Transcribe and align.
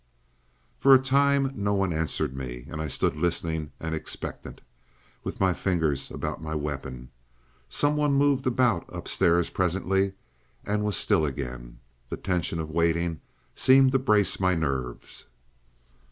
For 0.79 0.95
a 0.95 0.99
time 0.99 1.51
no 1.53 1.75
one 1.75 1.93
answered 1.93 2.35
me, 2.35 2.65
and 2.71 2.81
I 2.81 2.87
stood 2.87 3.15
listening 3.15 3.71
and 3.79 3.93
expectant, 3.93 4.61
with 5.23 5.39
my 5.39 5.53
fingers 5.53 6.09
about 6.09 6.41
my 6.41 6.55
weapon. 6.55 7.11
Some 7.69 7.97
one 7.97 8.13
moved 8.13 8.47
about 8.47 8.85
upstairs 8.89 9.51
presently, 9.51 10.13
and 10.65 10.83
was 10.83 10.97
still 10.97 11.23
again. 11.23 11.77
The 12.09 12.17
tension 12.17 12.59
of 12.59 12.71
waiting 12.71 13.21
seemed 13.53 13.91
to 13.91 13.99
brace 13.99 14.39
my 14.39 14.55
nerves. 14.55 15.27